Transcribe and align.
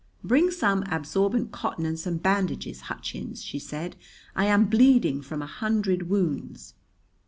"Bring 0.23 0.49
some 0.49 0.81
absorbent 0.89 1.51
cotton 1.51 1.85
and 1.85 1.99
some 1.99 2.17
bandages, 2.17 2.81
Hutchins," 2.89 3.43
she 3.43 3.59
said. 3.59 3.95
"I 4.35 4.45
am 4.45 4.65
bleeding 4.65 5.21
from 5.21 5.43
a 5.43 5.45
hundred 5.45 6.09
wounds. 6.09 6.73